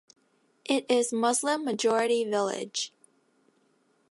It 0.65 0.89
is 0.89 1.13
Muslim 1.13 1.63
majority 1.63 2.23
village. 2.23 2.91